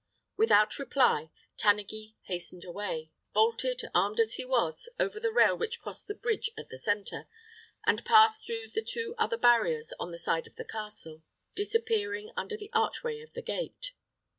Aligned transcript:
Without 0.35 0.79
reply, 0.79 1.29
Tanneguy 1.57 2.15
hastened 2.23 2.65
away, 2.65 3.11
vaulted, 3.35 3.79
armed 3.93 4.19
as 4.19 4.33
he 4.33 4.43
was, 4.43 4.89
over 4.99 5.19
the 5.19 5.31
rail 5.31 5.55
which 5.55 5.79
crossed 5.79 6.07
the 6.07 6.15
bridge 6.15 6.49
at 6.57 6.69
the 6.69 6.77
centre, 6.79 7.27
and 7.85 8.03
passed 8.03 8.43
through 8.43 8.69
the 8.73 8.81
two 8.83 9.13
other 9.19 9.37
barriers 9.37 9.93
on 9.99 10.09
the 10.11 10.17
side 10.17 10.47
of 10.47 10.55
the 10.55 10.65
castle, 10.65 11.21
disappearing 11.53 12.31
under 12.35 12.57
the 12.57 12.71
archway 12.73 13.21
of 13.21 13.33
the 13.33 13.43
gate. 13.43 13.91